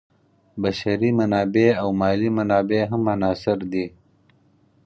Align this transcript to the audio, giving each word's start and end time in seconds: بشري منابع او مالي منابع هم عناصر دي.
بشري 0.61 1.09
منابع 1.19 1.67
او 1.81 1.87
مالي 1.99 2.29
منابع 2.37 2.81
هم 2.91 3.03
عناصر 3.13 3.57
دي. 3.71 3.85